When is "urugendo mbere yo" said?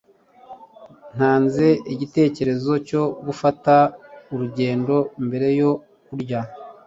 4.33-5.71